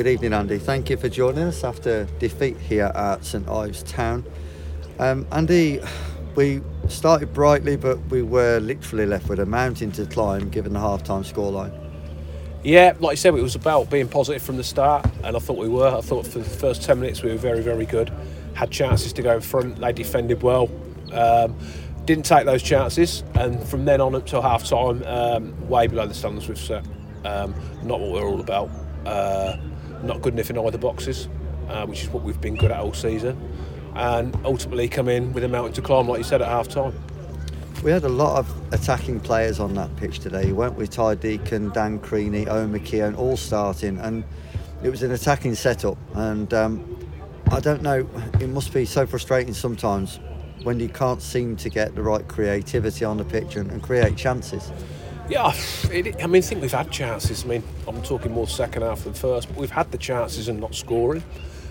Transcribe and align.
Good 0.00 0.06
evening, 0.06 0.32
Andy. 0.32 0.56
Thank 0.56 0.88
you 0.88 0.96
for 0.96 1.10
joining 1.10 1.44
us 1.44 1.62
after 1.62 2.06
defeat 2.18 2.56
here 2.56 2.90
at 2.94 3.22
St 3.22 3.46
Ives 3.46 3.82
Town. 3.82 4.24
Um, 4.98 5.26
Andy, 5.30 5.78
we 6.36 6.62
started 6.88 7.34
brightly, 7.34 7.76
but 7.76 7.98
we 8.06 8.22
were 8.22 8.60
literally 8.60 9.04
left 9.04 9.28
with 9.28 9.40
a 9.40 9.44
mountain 9.44 9.92
to 9.92 10.06
climb 10.06 10.48
given 10.48 10.72
the 10.72 10.80
half-time 10.80 11.22
scoreline. 11.22 11.78
Yeah, 12.64 12.94
like 12.98 13.12
I 13.12 13.14
said, 13.14 13.34
it 13.34 13.42
was 13.42 13.56
about 13.56 13.90
being 13.90 14.08
positive 14.08 14.42
from 14.42 14.56
the 14.56 14.64
start, 14.64 15.04
and 15.22 15.36
I 15.36 15.38
thought 15.38 15.58
we 15.58 15.68
were. 15.68 15.94
I 15.94 16.00
thought 16.00 16.26
for 16.26 16.38
the 16.38 16.48
first 16.48 16.82
10 16.82 16.98
minutes 16.98 17.22
we 17.22 17.32
were 17.32 17.36
very, 17.36 17.60
very 17.60 17.84
good. 17.84 18.10
Had 18.54 18.70
chances 18.70 19.12
to 19.12 19.20
go 19.20 19.34
in 19.34 19.42
front, 19.42 19.80
they 19.80 19.92
defended 19.92 20.42
well. 20.42 20.70
Um, 21.12 21.58
didn't 22.06 22.24
take 22.24 22.46
those 22.46 22.62
chances, 22.62 23.22
and 23.34 23.62
from 23.68 23.84
then 23.84 24.00
on 24.00 24.14
up 24.14 24.24
till 24.24 24.40
half 24.40 24.64
time, 24.64 25.02
um, 25.04 25.68
way 25.68 25.88
below 25.88 26.06
the 26.06 26.14
standards 26.14 26.48
we've 26.48 26.56
set. 26.56 26.86
Um, 27.26 27.54
not 27.82 28.00
what 28.00 28.12
we're 28.12 28.26
all 28.26 28.40
about. 28.40 28.70
Uh, 29.04 29.58
not 30.02 30.22
good 30.22 30.34
enough 30.34 30.50
in 30.50 30.58
either 30.58 30.78
boxes, 30.78 31.28
uh, 31.68 31.86
which 31.86 32.02
is 32.02 32.10
what 32.10 32.22
we've 32.22 32.40
been 32.40 32.56
good 32.56 32.70
at 32.70 32.80
all 32.80 32.92
season. 32.92 33.38
And 33.94 34.36
ultimately 34.44 34.88
come 34.88 35.08
in 35.08 35.32
with 35.32 35.44
a 35.44 35.48
mountain 35.48 35.72
to 35.74 35.82
climb, 35.82 36.08
like 36.08 36.18
you 36.18 36.24
said 36.24 36.42
at 36.42 36.48
half 36.48 36.68
time. 36.68 36.92
We 37.82 37.90
had 37.90 38.04
a 38.04 38.08
lot 38.10 38.38
of 38.38 38.74
attacking 38.74 39.20
players 39.20 39.58
on 39.58 39.74
that 39.74 39.94
pitch 39.96 40.18
today. 40.18 40.52
went 40.52 40.74
with 40.74 40.90
Ty 40.90 41.14
Deacon, 41.14 41.70
Dan 41.70 41.98
Creaney, 41.98 42.46
Owen 42.46 42.72
McKeown, 42.72 43.16
all 43.16 43.36
starting, 43.36 43.98
and 43.98 44.22
it 44.82 44.90
was 44.90 45.02
an 45.02 45.12
attacking 45.12 45.54
setup. 45.54 45.96
And 46.14 46.52
um, 46.52 46.98
I 47.50 47.58
don't 47.58 47.82
know, 47.82 48.06
it 48.38 48.48
must 48.48 48.72
be 48.72 48.84
so 48.84 49.06
frustrating 49.06 49.54
sometimes 49.54 50.20
when 50.62 50.78
you 50.78 50.88
can't 50.88 51.22
seem 51.22 51.56
to 51.56 51.70
get 51.70 51.94
the 51.94 52.02
right 52.02 52.26
creativity 52.28 53.04
on 53.04 53.16
the 53.16 53.24
pitch 53.24 53.56
and, 53.56 53.70
and 53.70 53.82
create 53.82 54.16
chances. 54.16 54.70
Yeah, 55.30 55.52
it, 55.92 56.20
I 56.20 56.26
mean, 56.26 56.42
I 56.42 56.44
think 56.44 56.60
we've 56.60 56.72
had 56.72 56.90
chances. 56.90 57.44
I 57.44 57.46
mean, 57.46 57.62
I'm 57.86 58.02
talking 58.02 58.32
more 58.32 58.48
second 58.48 58.82
half 58.82 59.04
than 59.04 59.14
first, 59.14 59.46
but 59.46 59.56
we've 59.56 59.70
had 59.70 59.92
the 59.92 59.98
chances 59.98 60.48
and 60.48 60.58
not 60.58 60.74
scoring. 60.74 61.22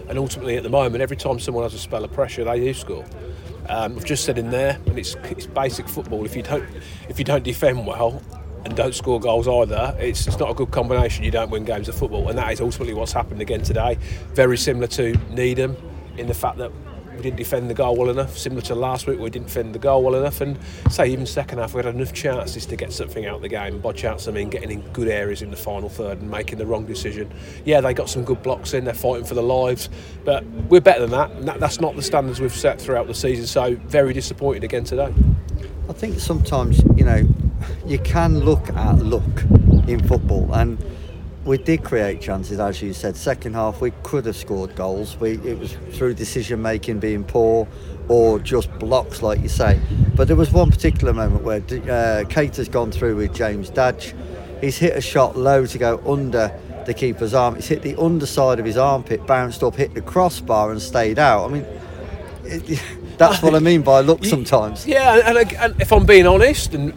And 0.07 0.17
ultimately, 0.17 0.55
at 0.55 0.63
the 0.63 0.69
moment, 0.69 1.01
every 1.01 1.17
time 1.17 1.41
someone 1.41 1.63
has 1.63 1.73
a 1.73 1.77
spell 1.77 2.05
of 2.05 2.13
pressure, 2.13 2.45
they 2.45 2.61
do 2.61 2.73
score. 2.73 3.05
Um, 3.67 3.97
I've 3.97 4.05
just 4.05 4.23
said 4.23 4.37
in 4.37 4.49
there, 4.49 4.79
and 4.85 4.97
it's, 4.97 5.15
it's 5.25 5.45
basic 5.45 5.89
football. 5.89 6.23
If 6.25 6.37
you 6.37 6.41
don't, 6.41 6.63
if 7.09 7.19
you 7.19 7.25
don't 7.25 7.43
defend 7.43 7.85
well 7.85 8.23
and 8.63 8.77
don't 8.77 8.95
score 8.95 9.19
goals 9.19 9.47
either, 9.47 9.93
it's, 9.99 10.25
it's 10.25 10.39
not 10.39 10.49
a 10.49 10.53
good 10.53 10.71
combination. 10.71 11.25
You 11.25 11.31
don't 11.31 11.51
win 11.51 11.65
games 11.65 11.89
of 11.89 11.95
football, 11.95 12.29
and 12.29 12.37
that 12.37 12.53
is 12.53 12.61
ultimately 12.61 12.93
what's 12.93 13.11
happened 13.11 13.41
again 13.41 13.61
today. 13.61 13.97
Very 14.35 14.57
similar 14.57 14.87
to 14.87 15.17
Needham 15.31 15.75
in 16.17 16.27
the 16.27 16.33
fact 16.33 16.59
that 16.59 16.71
we 17.19 17.23
didn't 17.23 17.37
defend 17.37 17.69
the 17.69 17.73
goal 17.73 17.97
well 17.97 18.09
enough. 18.09 18.37
Similar 18.37 18.61
to 18.61 18.75
last 18.75 19.05
week, 19.05 19.19
we 19.19 19.29
didn't 19.29 19.47
defend 19.47 19.75
the 19.75 19.79
goal 19.79 20.03
well 20.03 20.15
enough. 20.15 20.39
And 20.39 20.57
say 20.89 21.09
even 21.09 21.25
second 21.25 21.59
half, 21.59 21.73
we 21.73 21.83
had 21.83 21.93
enough 21.93 22.13
chances 22.13 22.65
to 22.67 22.77
get 22.77 22.93
something 22.93 23.25
out 23.25 23.35
of 23.35 23.41
the 23.41 23.49
game. 23.49 23.79
By 23.81 23.91
chance, 23.91 24.29
I 24.29 24.31
mean 24.31 24.49
getting 24.49 24.71
in 24.71 24.81
good 24.93 25.09
areas 25.09 25.41
in 25.41 25.51
the 25.51 25.57
final 25.57 25.89
third 25.89 26.21
and 26.21 26.31
making 26.31 26.59
the 26.59 26.65
wrong 26.65 26.85
decision. 26.85 27.29
Yeah, 27.65 27.81
they 27.81 27.93
got 27.93 28.09
some 28.09 28.23
good 28.23 28.41
blocks 28.41 28.73
in. 28.73 28.85
They're 28.85 28.93
fighting 28.93 29.25
for 29.25 29.35
their 29.35 29.43
lives, 29.43 29.89
but 30.23 30.45
we're 30.45 30.79
better 30.79 31.01
than 31.01 31.11
that. 31.11 31.31
And 31.31 31.47
that, 31.49 31.59
that's 31.59 31.81
not 31.81 31.97
the 31.97 32.01
standards 32.01 32.39
we've 32.39 32.53
set 32.53 32.79
throughout 32.79 33.07
the 33.07 33.13
season. 33.13 33.45
So 33.45 33.75
very 33.75 34.13
disappointed 34.13 34.63
again 34.63 34.85
today. 34.85 35.13
I 35.89 35.93
think 35.93 36.19
sometimes 36.19 36.81
you 36.95 37.03
know 37.03 37.27
you 37.85 37.99
can 37.99 38.39
look 38.39 38.69
at 38.69 38.99
luck 38.99 39.43
in 39.87 40.01
football 40.07 40.53
and 40.53 40.81
we 41.49 41.57
did 41.57 41.83
create 41.83 42.21
chances, 42.21 42.59
as 42.59 42.79
you 42.79 42.93
said. 42.93 43.17
Second 43.17 43.55
half, 43.55 43.81
we 43.81 43.89
could 44.03 44.23
have 44.27 44.35
scored 44.35 44.75
goals. 44.75 45.17
We 45.17 45.31
it 45.39 45.57
was 45.57 45.73
through 45.93 46.13
decision 46.13 46.61
making 46.61 46.99
being 46.99 47.23
poor, 47.23 47.67
or 48.07 48.37
just 48.37 48.71
blocks, 48.77 49.23
like 49.23 49.41
you 49.41 49.49
say. 49.49 49.81
But 50.15 50.27
there 50.27 50.37
was 50.37 50.51
one 50.51 50.69
particular 50.69 51.11
moment 51.11 51.43
where 51.43 51.63
uh, 51.89 52.25
Kate 52.29 52.55
has 52.57 52.69
gone 52.69 52.91
through 52.91 53.15
with 53.15 53.33
James 53.33 53.71
Dadge. 53.71 54.13
He's 54.61 54.77
hit 54.77 54.95
a 54.95 55.01
shot 55.01 55.35
low 55.35 55.65
to 55.65 55.77
go 55.79 55.99
under 56.05 56.53
the 56.85 56.93
keeper's 56.93 57.33
arm. 57.33 57.55
He's 57.55 57.67
hit 57.67 57.81
the 57.81 57.99
underside 57.99 58.59
of 58.59 58.65
his 58.65 58.77
armpit, 58.77 59.25
bounced 59.25 59.63
up, 59.63 59.75
hit 59.75 59.95
the 59.95 60.01
crossbar, 60.01 60.69
and 60.69 60.79
stayed 60.79 61.17
out. 61.17 61.49
I 61.49 61.53
mean. 61.53 61.65
It, 62.43 62.79
that's 63.19 63.43
what 63.43 63.53
I 63.53 63.59
mean 63.59 63.81
by 63.81 63.99
luck 63.99 64.23
sometimes. 64.25 64.87
Yeah, 64.87 65.21
and, 65.25 65.53
and, 65.53 65.81
if 65.81 65.91
I'm 65.91 66.05
being 66.05 66.25
honest, 66.25 66.73
and 66.73 66.93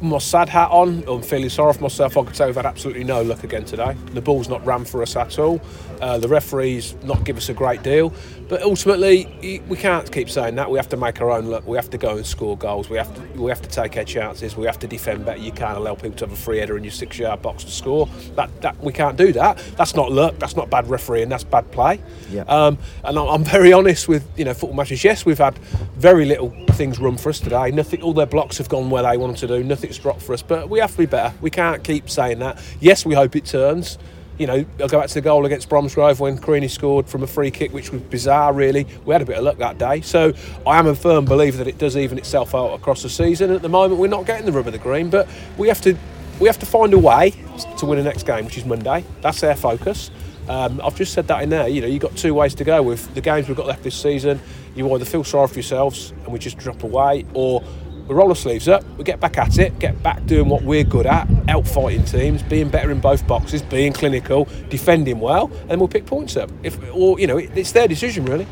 my 0.00 0.18
sad 0.18 0.48
hat 0.48 0.70
on, 0.70 1.04
I'm 1.06 1.22
feeling 1.22 1.50
sorry 1.50 1.74
for 1.74 1.82
myself. 1.82 2.16
I 2.16 2.24
could 2.24 2.36
say 2.36 2.46
we've 2.46 2.54
had 2.54 2.66
absolutely 2.66 3.04
no 3.04 3.22
luck 3.22 3.44
again 3.44 3.64
today. 3.64 3.96
The 4.12 4.22
ball's 4.22 4.48
not 4.48 4.64
ran 4.64 4.84
for 4.84 5.02
us 5.02 5.16
at 5.16 5.38
all. 5.38 5.60
Uh, 6.00 6.18
the 6.18 6.28
referees 6.28 6.94
not 7.02 7.24
give 7.24 7.36
us 7.36 7.48
a 7.48 7.54
great 7.54 7.82
deal. 7.82 8.12
But 8.48 8.62
ultimately, 8.62 9.60
we 9.68 9.76
can't 9.76 10.10
keep 10.12 10.28
saying 10.28 10.56
that. 10.56 10.70
We 10.70 10.78
have 10.78 10.88
to 10.90 10.98
make 10.98 11.20
our 11.20 11.30
own 11.30 11.46
luck. 11.46 11.66
We 11.66 11.76
have 11.76 11.88
to 11.90 11.98
go 11.98 12.16
and 12.16 12.26
score 12.26 12.58
goals. 12.58 12.90
We 12.90 12.98
have 12.98 13.14
to 13.14 13.40
we 13.40 13.48
have 13.50 13.62
to 13.62 13.68
take 13.68 13.96
our 13.96 14.04
chances. 14.04 14.54
We 14.54 14.66
have 14.66 14.78
to 14.80 14.86
defend 14.86 15.24
better. 15.24 15.38
You 15.38 15.52
can't 15.52 15.78
allow 15.78 15.94
people 15.94 16.18
to 16.18 16.26
have 16.26 16.32
a 16.32 16.36
free 16.36 16.58
header 16.58 16.76
in 16.76 16.84
your 16.84 16.90
six-yard 16.90 17.40
box 17.40 17.64
to 17.64 17.70
score. 17.70 18.06
That, 18.36 18.50
that 18.60 18.78
we 18.80 18.92
can't 18.92 19.16
do 19.16 19.32
that. 19.32 19.58
That's 19.76 19.94
not 19.94 20.12
luck. 20.12 20.38
That's 20.38 20.56
not 20.56 20.68
bad 20.68 20.88
refereeing. 20.88 21.30
That's 21.30 21.44
bad 21.44 21.70
play. 21.72 22.00
Yeah. 22.30 22.42
Um, 22.42 22.76
and 23.02 23.18
I'm 23.18 23.44
very 23.44 23.72
honest 23.72 24.08
with 24.08 24.26
you 24.36 24.44
know 24.44 24.52
football 24.52 24.76
matches. 24.76 25.02
Yes, 25.02 25.24
we've 25.24 25.38
had 25.38 25.58
very 25.96 26.24
little 26.24 26.50
things 26.72 26.98
run 26.98 27.16
for 27.16 27.30
us 27.30 27.40
today. 27.40 27.70
Nothing. 27.70 28.02
All 28.02 28.12
their 28.12 28.26
blocks 28.26 28.58
have 28.58 28.68
gone 28.68 28.90
where 28.90 29.02
they 29.02 29.16
wanted 29.16 29.36
to 29.38 29.46
do. 29.46 29.62
Nothing's 29.62 29.98
dropped 29.98 30.22
for 30.22 30.32
us. 30.32 30.42
But 30.42 30.68
we 30.68 30.80
have 30.80 30.92
to 30.92 30.98
be 30.98 31.06
better. 31.06 31.34
We 31.40 31.50
can't 31.50 31.82
keep 31.84 32.10
saying 32.10 32.38
that. 32.40 32.60
Yes, 32.80 33.04
we 33.06 33.14
hope 33.14 33.36
it 33.36 33.44
turns 33.44 33.98
you 34.38 34.46
know, 34.46 34.64
I'll 34.80 34.88
go 34.88 34.98
back 34.98 35.08
to 35.08 35.14
the 35.14 35.20
goal 35.20 35.46
against 35.46 35.68
Bromsgrove 35.68 36.18
when 36.18 36.38
Creaney 36.38 36.68
scored 36.68 37.08
from 37.08 37.22
a 37.22 37.26
free 37.26 37.50
kick, 37.50 37.72
which 37.72 37.92
was 37.92 38.02
bizarre, 38.02 38.52
really. 38.52 38.86
We 39.04 39.12
had 39.12 39.22
a 39.22 39.24
bit 39.24 39.38
of 39.38 39.44
luck 39.44 39.58
that 39.58 39.78
day. 39.78 40.00
So 40.00 40.32
I 40.66 40.78
am 40.78 40.86
a 40.86 40.94
firm 40.94 41.24
believer 41.24 41.58
that 41.58 41.68
it 41.68 41.78
does 41.78 41.96
even 41.96 42.18
itself 42.18 42.54
out 42.54 42.74
across 42.74 43.02
the 43.02 43.08
season. 43.08 43.50
At 43.52 43.62
the 43.62 43.68
moment, 43.68 44.00
we're 44.00 44.08
not 44.08 44.26
getting 44.26 44.46
the 44.46 44.52
rub 44.52 44.66
of 44.66 44.72
the 44.72 44.78
green, 44.78 45.08
but 45.08 45.28
we 45.56 45.68
have 45.68 45.80
to 45.82 45.96
we 46.40 46.48
have 46.48 46.58
to 46.58 46.66
find 46.66 46.92
a 46.92 46.98
way 46.98 47.32
to 47.78 47.86
win 47.86 47.96
the 47.98 48.04
next 48.04 48.26
game, 48.26 48.44
which 48.44 48.58
is 48.58 48.64
Monday. 48.64 49.04
That's 49.20 49.44
our 49.44 49.54
focus. 49.54 50.10
Um, 50.48 50.80
I've 50.82 50.96
just 50.96 51.12
said 51.12 51.28
that 51.28 51.42
in 51.44 51.50
there. 51.50 51.68
You 51.68 51.80
know, 51.80 51.86
you've 51.86 52.02
got 52.02 52.16
two 52.16 52.34
ways 52.34 52.56
to 52.56 52.64
go 52.64 52.82
with 52.82 53.14
the 53.14 53.20
games 53.20 53.46
we've 53.46 53.56
got 53.56 53.66
left 53.66 53.84
this 53.84 53.94
season. 53.94 54.40
You 54.74 54.92
either 54.94 55.04
feel 55.04 55.24
sorry 55.24 55.48
for 55.48 55.54
yourselves 55.54 56.12
and 56.24 56.28
we 56.28 56.38
just 56.38 56.58
drop 56.58 56.82
away, 56.82 57.24
or 57.34 57.62
we 58.08 58.14
roll 58.14 58.28
our 58.28 58.34
sleeves 58.34 58.68
up, 58.68 58.84
we 58.98 59.04
get 59.04 59.20
back 59.20 59.38
at 59.38 59.58
it, 59.58 59.78
get 59.78 60.02
back 60.02 60.24
doing 60.26 60.48
what 60.48 60.62
we're 60.62 60.84
good 60.84 61.06
at, 61.06 61.28
out 61.48 61.66
fighting 61.66 62.04
teams, 62.04 62.42
being 62.42 62.68
better 62.68 62.90
in 62.90 63.00
both 63.00 63.26
boxes, 63.26 63.62
being 63.62 63.92
clinical, 63.92 64.46
defending 64.68 65.20
well, 65.20 65.50
and 65.68 65.80
we'll 65.80 65.88
pick 65.88 66.06
points 66.06 66.36
up. 66.36 66.50
If 66.62 66.78
or 66.92 67.18
you 67.18 67.26
know, 67.26 67.38
it's 67.38 67.72
their 67.72 67.88
decision 67.88 68.24
really. 68.24 68.46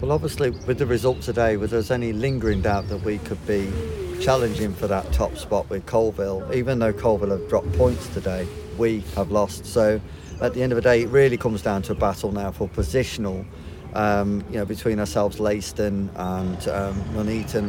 Well, 0.00 0.12
obviously, 0.12 0.50
with 0.50 0.78
the 0.78 0.86
result 0.86 1.22
today, 1.22 1.56
was 1.56 1.70
there 1.72 1.82
any 1.92 2.12
lingering 2.12 2.62
doubt 2.62 2.88
that 2.88 2.98
we 2.98 3.18
could 3.18 3.44
be 3.48 3.72
challenging 4.20 4.72
for 4.72 4.86
that 4.86 5.12
top 5.12 5.36
spot 5.36 5.68
with 5.70 5.86
Coalville? 5.86 6.54
Even 6.54 6.78
though 6.78 6.92
Coalville 6.92 7.32
have 7.32 7.48
dropped 7.48 7.72
points 7.72 8.06
today, 8.08 8.46
we 8.76 9.00
have 9.16 9.32
lost. 9.32 9.66
So, 9.66 10.00
at 10.40 10.54
the 10.54 10.62
end 10.62 10.70
of 10.70 10.76
the 10.76 10.82
day, 10.82 11.02
it 11.02 11.08
really 11.08 11.36
comes 11.36 11.62
down 11.62 11.82
to 11.82 11.92
a 11.92 11.94
battle 11.96 12.30
now 12.30 12.52
for 12.52 12.68
positional 12.68 13.44
um, 13.94 14.44
you 14.50 14.56
know, 14.56 14.64
between 14.64 14.98
ourselves, 15.00 15.38
Leiston 15.38 16.08
and 16.14 16.68
um, 16.68 17.02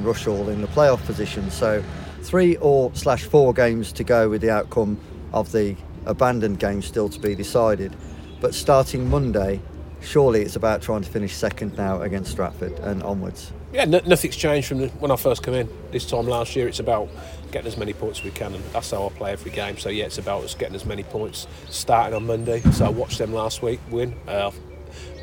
Rushall 0.04 0.50
in 0.50 0.62
the 0.62 0.68
playoff 0.68 1.04
position. 1.06 1.50
So 1.52 1.84
three 2.22 2.58
or 2.58 2.92
slash 2.94 3.24
four 3.24 3.54
games 3.54 3.92
to 3.94 4.04
go 4.04 4.30
with 4.30 4.42
the 4.42 4.50
outcome 4.50 5.00
of 5.34 5.52
the 5.52 5.76
abandoned 6.06 6.60
game 6.60 6.82
still 6.82 7.10
to 7.10 7.20
be 7.20 7.36
decided. 7.36 7.96
But 8.42 8.54
starting 8.54 9.10
Monday, 9.10 9.62
surely 10.02 10.42
it's 10.42 10.56
about 10.56 10.82
trying 10.82 11.02
to 11.02 11.10
finish 11.10 11.36
second 11.36 11.78
now 11.78 12.02
against 12.02 12.32
Stratford 12.32 12.80
and 12.80 13.04
onwards. 13.04 13.52
Yeah, 13.72 13.86
no, 13.86 14.02
nothing's 14.06 14.36
changed 14.36 14.68
from 14.68 14.90
when 14.90 15.12
I 15.12 15.16
first 15.16 15.44
came 15.44 15.54
in. 15.54 15.70
This 15.92 16.06
time 16.06 16.26
last 16.26 16.56
year, 16.56 16.68
it's 16.68 16.80
about 16.80 17.10
getting 17.52 17.68
as 17.68 17.78
many 17.78 17.94
points 17.94 18.20
as 18.20 18.26
we 18.26 18.32
can, 18.32 18.54
and 18.56 18.64
that's 18.66 18.92
how 18.92 19.06
I 19.06 19.10
play 19.10 19.32
every 19.32 19.52
game. 19.52 19.78
So 19.78 19.90
yeah, 19.90 20.06
it's 20.06 20.18
about 20.18 20.44
us 20.44 20.56
getting 20.56 20.76
as 20.76 20.86
many 20.86 21.04
points 21.04 21.48
starting 21.70 22.16
on 22.16 22.26
Monday. 22.26 22.62
So 22.72 22.86
I 22.86 22.90
watched 22.90 23.20
them 23.20 23.34
last 23.34 23.62
week 23.62 23.80
win. 23.92 24.16
Uh, 24.28 24.52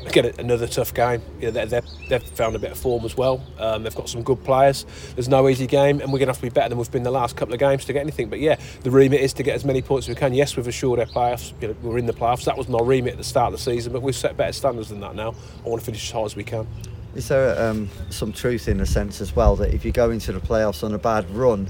again 0.05 0.33
another 0.39 0.67
tough 0.67 0.93
game. 0.93 1.21
You 1.39 1.51
know, 1.51 1.65
they 1.65 1.81
have 2.09 2.23
found 2.23 2.55
a 2.55 2.59
bit 2.59 2.71
of 2.71 2.77
form 2.77 3.05
as 3.05 3.15
well. 3.17 3.43
Um, 3.59 3.83
they've 3.83 3.95
got 3.95 4.09
some 4.09 4.23
good 4.23 4.43
players. 4.43 4.85
There's 5.15 5.27
no 5.27 5.47
easy 5.49 5.67
game, 5.67 6.01
and 6.01 6.11
we're 6.11 6.19
going 6.19 6.27
to 6.27 6.33
have 6.33 6.37
to 6.37 6.43
be 6.43 6.49
better 6.49 6.69
than 6.69 6.77
we've 6.77 6.91
been 6.91 7.03
the 7.03 7.11
last 7.11 7.35
couple 7.35 7.53
of 7.53 7.59
games 7.59 7.85
to 7.85 7.93
get 7.93 8.01
anything. 8.01 8.29
But 8.29 8.39
yeah, 8.39 8.59
the 8.83 8.91
remit 8.91 9.21
is 9.21 9.33
to 9.33 9.43
get 9.43 9.55
as 9.55 9.65
many 9.65 9.81
points 9.81 10.05
as 10.05 10.09
we 10.09 10.15
can. 10.15 10.33
Yes, 10.33 10.55
we've 10.55 10.67
assured 10.67 10.99
our 10.99 11.05
playoffs. 11.05 11.53
You 11.61 11.69
know, 11.69 11.75
we're 11.81 11.97
in 11.97 12.05
the 12.05 12.13
playoffs. 12.13 12.45
That 12.45 12.57
was 12.57 12.67
my 12.67 12.79
remit 12.81 13.13
at 13.13 13.17
the 13.17 13.23
start 13.23 13.53
of 13.53 13.59
the 13.59 13.63
season, 13.63 13.93
but 13.93 14.01
we've 14.01 14.15
set 14.15 14.37
better 14.37 14.53
standards 14.53 14.89
than 14.89 14.99
that 15.01 15.15
now. 15.15 15.35
I 15.65 15.69
want 15.69 15.81
to 15.81 15.85
finish 15.85 16.05
as 16.05 16.11
high 16.11 16.23
as 16.23 16.35
we 16.35 16.43
can. 16.43 16.67
Is 17.15 17.29
there 17.29 17.59
um, 17.59 17.89
some 18.09 18.31
truth 18.31 18.67
in 18.67 18.77
the 18.77 18.85
sense 18.85 19.21
as 19.21 19.35
well 19.35 19.55
that 19.55 19.73
if 19.73 19.83
you 19.83 19.91
go 19.91 20.11
into 20.11 20.31
the 20.31 20.39
playoffs 20.39 20.83
on 20.83 20.93
a 20.93 20.99
bad 20.99 21.29
run, 21.31 21.67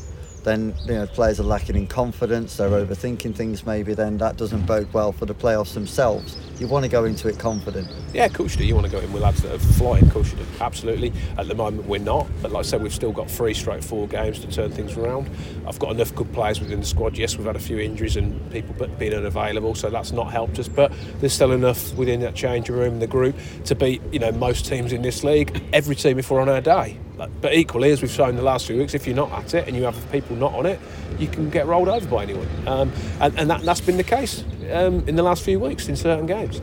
then 0.48 0.74
you 0.86 0.94
know 0.94 1.06
players 1.08 1.40
are 1.40 1.44
lacking 1.44 1.76
in 1.76 1.88
confidence. 1.88 2.56
They're 2.56 2.70
mm. 2.70 2.88
overthinking 2.88 3.36
things. 3.36 3.66
Maybe 3.66 3.94
then 3.94 4.18
that 4.20 4.38
doesn't 4.38 4.64
mm. 4.64 4.68
bode 4.68 4.92
well 4.94 5.12
for 5.12 5.26
the 5.26 5.36
playoffs 5.36 5.74
themselves. 5.74 6.38
You 6.58 6.68
want 6.68 6.86
to 6.86 6.90
go 6.90 7.04
into 7.04 7.28
it 7.28 7.38
confident. 7.38 7.90
Yeah, 8.14 8.26
of 8.26 8.34
course 8.34 8.54
you 8.54 8.60
do. 8.60 8.66
You 8.66 8.74
want 8.74 8.88
to 8.88 8.92
go 8.92 9.00
in 9.00 9.12
with 9.12 9.22
lads 9.22 9.44
that 9.44 9.54
are 9.54 9.60
flying. 9.60 10.06
Of 10.06 10.14
course 10.14 10.32
you 10.32 10.38
do. 10.38 10.46
Absolutely. 10.62 11.12
At 11.38 11.48
the 11.50 11.56
moment 11.56 11.88
we're 11.88 12.00
not, 12.00 12.28
but 12.42 12.52
like 12.52 12.62
I 12.62 12.68
said, 12.68 12.82
we've 12.82 12.94
still 12.94 13.12
got 13.12 13.30
three 13.30 13.54
straight 13.54 13.84
four 13.84 14.08
games 14.08 14.40
to 14.40 14.48
turn 14.48 14.72
things 14.72 14.96
around. 14.96 15.30
I've 15.68 15.80
got 15.80 15.92
enough 15.92 16.16
good 16.16 16.32
players 16.34 16.62
within 16.62 16.80
the 16.80 16.86
squad. 16.86 17.18
Yes, 17.18 17.38
we've 17.38 17.46
had 17.46 17.58
a 17.58 17.60
few 17.60 17.80
injuries 17.80 18.16
and 18.16 18.52
people 18.52 18.88
being 18.98 19.14
unavailable, 19.14 19.76
so 19.76 19.90
that's 19.90 20.14
not 20.14 20.32
helped 20.32 20.60
us. 20.60 20.70
But 20.70 20.94
there's 21.20 21.34
still 21.34 21.52
enough 21.52 21.94
within 21.96 22.22
that 22.22 22.36
changing 22.36 22.76
room 22.76 23.00
the 23.00 23.08
group 23.08 23.36
to 23.66 23.76
beat 23.76 24.02
you 24.14 24.20
know 24.20 24.32
most 24.32 24.66
teams 24.66 24.94
in 24.94 25.02
this 25.02 25.26
league. 25.26 25.62
Every 25.74 25.96
team 25.96 26.18
if 26.18 26.32
we're 26.32 26.40
on 26.40 26.50
our 26.50 26.62
day 26.62 26.98
But 27.18 27.54
equally, 27.54 27.92
as 27.92 28.02
we've 28.02 28.12
shown 28.12 28.36
the 28.36 28.44
last 28.44 28.68
few 28.68 28.78
weeks, 28.78 28.94
if 28.94 29.08
you're 29.08 29.16
not 29.16 29.31
at 29.31 29.54
it 29.54 29.68
and 29.68 29.75
you 29.75 29.84
have 29.84 30.12
people 30.12 30.36
not 30.36 30.54
on 30.54 30.66
it, 30.66 30.80
you 31.18 31.28
can 31.28 31.50
get 31.50 31.66
rolled 31.66 31.88
over 31.88 32.08
by 32.08 32.24
anyone. 32.24 32.48
Um, 32.68 32.92
and 33.19 33.38
and 33.40 33.50
that, 33.50 33.62
that's 33.64 33.81
been 33.81 33.98
the 33.98 34.04
case 34.04 34.44
um, 34.72 35.08
in 35.08 35.16
the 35.16 35.24
last 35.24 35.44
few 35.44 35.60
weeks 35.60 35.90
in 35.90 35.96
certain 35.96 36.28
games. 36.28 36.62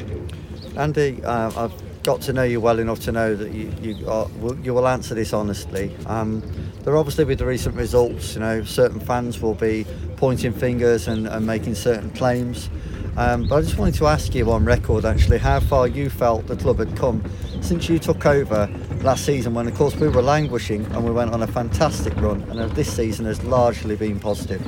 Andy, 0.76 1.22
uh, 1.24 1.64
I've 1.64 2.02
got 2.04 2.20
to 2.22 2.32
know 2.32 2.42
you 2.42 2.60
well 2.60 2.78
enough 2.78 3.00
to 3.00 3.12
know 3.12 3.34
that 3.34 3.52
you 3.52 3.72
you, 3.80 4.08
are, 4.08 4.28
will, 4.38 4.56
you 4.60 4.74
will 4.74 4.86
answer 4.86 5.14
this 5.14 5.32
honestly. 5.32 5.94
Um, 6.06 6.42
there 6.82 6.96
obviously 6.96 7.24
with 7.24 7.38
the 7.38 7.46
recent 7.46 7.74
results, 7.74 8.34
you 8.34 8.40
know, 8.40 8.62
certain 8.62 9.00
fans 9.00 9.40
will 9.40 9.54
be 9.54 9.86
pointing 10.16 10.52
fingers 10.52 11.08
and, 11.08 11.26
and 11.26 11.46
making 11.46 11.74
certain 11.74 12.10
claims. 12.10 12.68
Um, 13.16 13.46
but 13.46 13.56
I 13.56 13.60
just 13.62 13.78
wanted 13.78 13.94
to 13.94 14.06
ask 14.08 14.34
you 14.34 14.50
on 14.50 14.64
record 14.64 15.04
actually 15.04 15.38
how 15.38 15.60
far 15.60 15.86
you 15.86 16.10
felt 16.10 16.46
the 16.46 16.56
club 16.56 16.78
had 16.78 16.96
come 16.96 17.24
since 17.62 17.88
you 17.88 17.98
took 17.98 18.26
over 18.26 18.68
last 19.04 19.26
season 19.26 19.52
when 19.52 19.66
of 19.68 19.74
course 19.74 19.94
we 19.96 20.08
were 20.08 20.22
languishing 20.22 20.82
and 20.86 21.04
we 21.04 21.10
went 21.10 21.30
on 21.34 21.42
a 21.42 21.46
fantastic 21.46 22.16
run 22.16 22.40
and 22.44 22.58
this 22.72 22.90
season 22.90 23.26
has 23.26 23.42
largely 23.44 23.96
been 23.96 24.18
positive. 24.18 24.62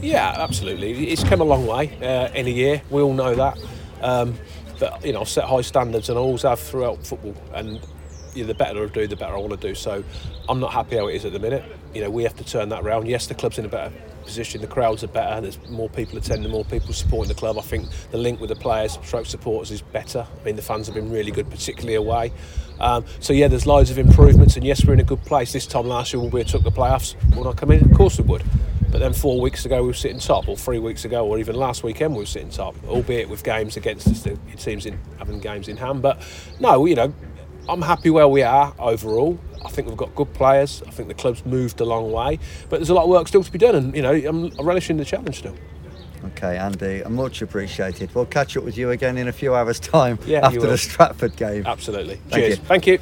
Yeah, 0.00 0.34
absolutely. 0.36 1.08
It's 1.08 1.24
come 1.24 1.40
a 1.40 1.44
long 1.44 1.66
way 1.66 1.96
uh, 2.00 2.32
in 2.32 2.46
a 2.46 2.50
year. 2.50 2.80
We 2.90 3.02
all 3.02 3.12
know 3.12 3.34
that. 3.34 3.58
Um, 4.02 4.38
but 4.78 5.04
you 5.04 5.12
know, 5.12 5.22
I've 5.22 5.28
set 5.28 5.44
high 5.46 5.62
standards 5.62 6.08
and 6.08 6.16
I 6.16 6.20
always 6.22 6.42
have 6.42 6.60
throughout 6.60 7.04
football. 7.04 7.34
And 7.54 7.80
the 8.34 8.54
better 8.54 8.84
I 8.84 8.86
do, 8.86 9.08
the 9.08 9.16
better 9.16 9.34
I 9.34 9.38
want 9.38 9.60
to 9.60 9.68
do. 9.68 9.74
So 9.74 10.04
I'm 10.48 10.60
not 10.60 10.72
happy 10.72 10.96
how 10.96 11.08
it 11.08 11.16
is 11.16 11.24
at 11.24 11.32
the 11.32 11.40
minute. 11.40 11.64
You 11.92 12.02
know, 12.02 12.10
we 12.10 12.22
have 12.22 12.36
to 12.36 12.44
turn 12.44 12.68
that 12.68 12.84
around. 12.84 13.08
Yes, 13.08 13.26
the 13.26 13.34
club's 13.34 13.58
in 13.58 13.64
a 13.64 13.68
better 13.68 13.92
position. 14.26 14.60
The 14.60 14.66
crowds 14.66 15.02
are 15.02 15.08
better. 15.08 15.40
There's 15.40 15.58
more 15.70 15.88
people 15.88 16.18
attending, 16.18 16.50
more 16.50 16.64
people 16.64 16.92
supporting 16.92 17.28
the 17.28 17.38
club. 17.38 17.56
I 17.58 17.62
think 17.62 17.88
the 18.10 18.18
link 18.18 18.40
with 18.40 18.50
the 18.50 18.56
players, 18.56 18.98
stroke 19.02 19.26
supporters, 19.26 19.70
is 19.70 19.80
better. 19.80 20.26
I 20.40 20.44
mean, 20.44 20.56
the 20.56 20.62
fans 20.62 20.86
have 20.86 20.94
been 20.94 21.10
really 21.10 21.30
good, 21.30 21.48
particularly 21.48 21.94
away. 21.94 22.32
Um, 22.78 23.04
so 23.20 23.32
yeah, 23.32 23.48
there's 23.48 23.66
loads 23.66 23.90
of 23.90 23.98
improvements, 23.98 24.56
and 24.56 24.64
yes, 24.64 24.84
we're 24.84 24.92
in 24.92 25.00
a 25.00 25.04
good 25.04 25.24
place. 25.24 25.52
This 25.52 25.66
time 25.66 25.86
last 25.86 26.12
year, 26.12 26.20
when 26.20 26.30
we 26.30 26.44
took 26.44 26.62
the 26.62 26.70
playoffs, 26.70 27.14
would 27.34 27.46
I 27.46 27.52
come 27.52 27.70
in? 27.70 27.90
Of 27.90 27.96
course 27.96 28.18
we 28.18 28.24
would. 28.24 28.42
But 28.90 29.00
then 29.00 29.12
four 29.12 29.40
weeks 29.40 29.66
ago 29.66 29.82
we 29.82 29.88
were 29.88 29.94
sitting 29.94 30.20
top, 30.20 30.48
or 30.48 30.56
three 30.56 30.78
weeks 30.78 31.04
ago, 31.04 31.26
or 31.26 31.38
even 31.38 31.56
last 31.56 31.82
weekend 31.82 32.14
we 32.14 32.20
were 32.20 32.26
sitting 32.26 32.50
top, 32.50 32.74
albeit 32.86 33.28
with 33.28 33.42
games 33.44 33.76
against 33.76 34.08
us. 34.08 34.26
It 34.26 34.38
seems 34.56 34.86
in 34.86 34.98
having 35.18 35.40
games 35.40 35.68
in 35.68 35.76
hand. 35.76 36.02
But 36.02 36.22
no, 36.60 36.86
you 36.86 36.94
know, 36.94 37.12
I'm 37.68 37.82
happy 37.82 38.10
where 38.10 38.28
we 38.28 38.42
are 38.42 38.74
overall. 38.78 39.38
I 39.64 39.70
think 39.70 39.88
we've 39.88 39.96
got 39.96 40.14
good 40.14 40.32
players. 40.34 40.82
I 40.86 40.90
think 40.90 41.08
the 41.08 41.14
club's 41.14 41.44
moved 41.44 41.80
a 41.80 41.84
long 41.84 42.12
way, 42.12 42.38
but 42.68 42.78
there's 42.78 42.90
a 42.90 42.94
lot 42.94 43.04
of 43.04 43.10
work 43.10 43.26
still 43.26 43.42
to 43.42 43.50
be 43.50 43.58
done, 43.58 43.74
and 43.74 43.96
you 43.96 44.02
know 44.02 44.12
I'm 44.12 44.50
relishing 44.64 44.96
the 44.96 45.04
challenge 45.04 45.38
still. 45.38 45.56
Okay, 46.24 46.56
Andy, 46.56 47.02
uh, 47.02 47.08
much 47.08 47.42
appreciated. 47.42 48.14
We'll 48.14 48.26
catch 48.26 48.56
up 48.56 48.64
with 48.64 48.76
you 48.76 48.90
again 48.90 49.16
in 49.16 49.28
a 49.28 49.32
few 49.32 49.54
hours' 49.54 49.80
time 49.80 50.18
yeah, 50.26 50.46
after 50.46 50.60
the 50.60 50.78
Stratford 50.78 51.36
game. 51.36 51.66
Absolutely. 51.66 52.16
Thank 52.28 52.34
Cheers. 52.34 52.58
You. 52.58 52.64
Thank 52.64 52.86
you. 52.86 52.98